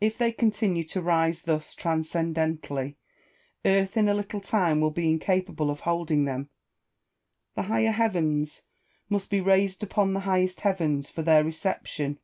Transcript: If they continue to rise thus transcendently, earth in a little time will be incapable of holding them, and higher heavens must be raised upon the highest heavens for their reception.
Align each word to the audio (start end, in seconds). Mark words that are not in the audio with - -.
If 0.00 0.18
they 0.18 0.32
continue 0.32 0.82
to 0.88 1.00
rise 1.00 1.42
thus 1.42 1.76
transcendently, 1.76 2.96
earth 3.64 3.96
in 3.96 4.08
a 4.08 4.12
little 4.12 4.40
time 4.40 4.80
will 4.80 4.90
be 4.90 5.08
incapable 5.08 5.70
of 5.70 5.82
holding 5.82 6.24
them, 6.24 6.48
and 7.56 7.66
higher 7.66 7.92
heavens 7.92 8.62
must 9.08 9.30
be 9.30 9.40
raised 9.40 9.84
upon 9.84 10.14
the 10.14 10.20
highest 10.26 10.62
heavens 10.62 11.10
for 11.10 11.22
their 11.22 11.44
reception. 11.44 12.18